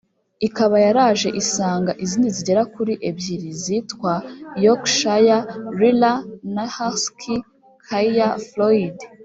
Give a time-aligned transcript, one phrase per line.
[0.47, 4.13] ikaba yaraje isanga izindi zigera kuri ebyiri zitwa
[4.63, 5.37] yorkshire
[5.79, 6.13] Lila
[6.53, 7.35] na husky
[7.85, 8.97] Kai Floyd